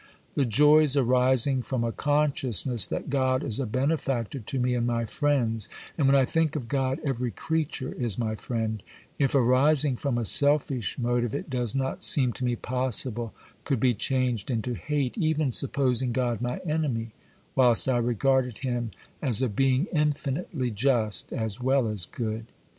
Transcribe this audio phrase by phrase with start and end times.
[0.33, 5.05] The joys arising from a consciousness that God is a benefactor to me and my
[5.05, 8.81] friends (and when I think of God every creature is my friend),
[9.19, 13.31] if arising from a selfish motive, it does not seem to me possible
[13.63, 17.11] could be changed into hate, even supposing God my enemy,
[17.55, 18.89] whilst I regarded Him
[19.21, 22.47] as a Being infinitely just as well as good.